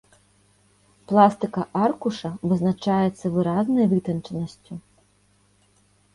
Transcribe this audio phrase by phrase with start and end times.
[1.11, 4.73] Пластыка аркуша вызначаецца выразнай вытанчанасцю.